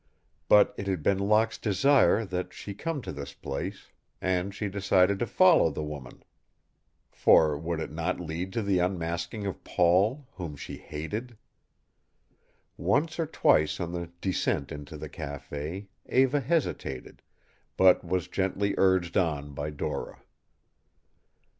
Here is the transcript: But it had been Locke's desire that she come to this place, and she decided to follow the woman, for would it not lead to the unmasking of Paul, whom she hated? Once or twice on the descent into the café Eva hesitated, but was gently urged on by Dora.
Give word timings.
But 0.49 0.73
it 0.77 0.87
had 0.87 1.03
been 1.03 1.19
Locke's 1.19 1.59
desire 1.59 2.25
that 2.25 2.53
she 2.53 2.73
come 2.73 3.03
to 3.03 3.11
this 3.11 3.35
place, 3.35 3.91
and 4.19 4.51
she 4.51 4.67
decided 4.67 5.19
to 5.19 5.27
follow 5.27 5.69
the 5.69 5.83
woman, 5.83 6.23
for 7.11 7.55
would 7.55 7.79
it 7.79 7.91
not 7.91 8.19
lead 8.19 8.51
to 8.53 8.63
the 8.63 8.79
unmasking 8.79 9.45
of 9.45 9.63
Paul, 9.63 10.27
whom 10.31 10.55
she 10.55 10.77
hated? 10.77 11.37
Once 12.77 13.19
or 13.19 13.27
twice 13.27 13.79
on 13.79 13.91
the 13.91 14.07
descent 14.21 14.71
into 14.71 14.97
the 14.97 15.07
café 15.07 15.85
Eva 16.09 16.39
hesitated, 16.39 17.21
but 17.77 18.03
was 18.03 18.27
gently 18.27 18.73
urged 18.79 19.15
on 19.15 19.53
by 19.53 19.69
Dora. 19.69 20.23